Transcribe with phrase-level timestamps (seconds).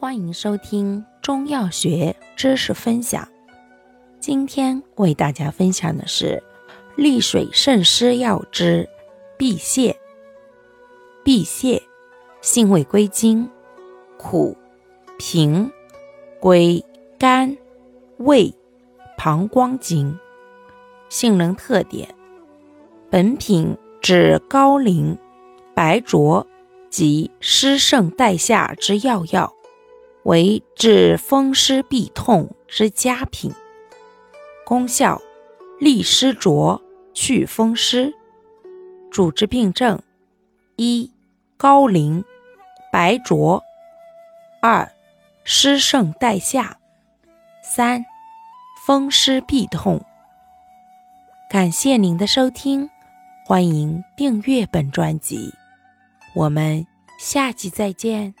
[0.00, 3.28] 欢迎收听中药学知识分享。
[4.18, 6.42] 今天为大家分享的是
[6.96, 8.88] 利水渗湿药之
[9.36, 9.94] 碧泻。
[11.22, 11.82] 碧泻
[12.40, 13.50] 性味归经：
[14.16, 14.56] 苦、
[15.18, 15.70] 平，
[16.40, 16.82] 归
[17.18, 17.54] 肝、
[18.16, 18.54] 胃、
[19.18, 20.18] 膀胱经。
[21.10, 22.08] 性能特点：
[23.10, 25.18] 本品治高龄、
[25.74, 26.46] 白浊
[26.88, 29.52] 及湿盛带下之要药。
[30.24, 33.52] 为治风湿痹痛之佳品，
[34.64, 35.20] 功效
[35.78, 36.82] 利湿浊、
[37.14, 38.14] 祛风湿。
[39.10, 40.00] 主治病症：
[40.76, 41.10] 一、
[41.56, 42.24] 高龄、
[42.92, 43.60] 白浊；
[44.62, 44.92] 二、
[45.42, 46.76] 湿盛带下；
[47.62, 48.04] 三、
[48.86, 50.04] 风湿痹痛。
[51.48, 52.88] 感谢您的收听，
[53.44, 55.52] 欢迎订阅本专辑，
[56.34, 56.86] 我们
[57.18, 58.32] 下期再见。